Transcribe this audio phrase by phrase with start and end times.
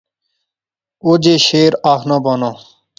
[1.03, 2.51] اوہے جے شعر آخنا بانا